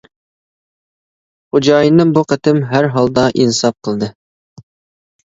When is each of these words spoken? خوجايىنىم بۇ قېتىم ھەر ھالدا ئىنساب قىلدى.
خوجايىنىم 1.55 2.13
بۇ 2.15 2.23
قېتىم 2.33 2.61
ھەر 2.71 2.87
ھالدا 2.95 3.27
ئىنساب 3.43 3.77
قىلدى. 3.89 4.09